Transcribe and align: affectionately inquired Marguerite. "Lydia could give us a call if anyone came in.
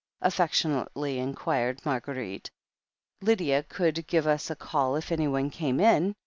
affectionately 0.21 1.19
inquired 1.19 1.79
Marguerite. 1.85 2.49
"Lydia 3.21 3.61
could 3.61 4.07
give 4.07 4.25
us 4.25 4.49
a 4.49 4.55
call 4.55 4.95
if 4.95 5.11
anyone 5.11 5.51
came 5.51 5.79
in. 5.79 6.15